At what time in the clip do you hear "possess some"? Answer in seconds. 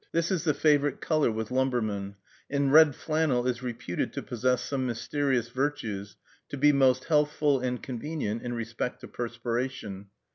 4.23-4.87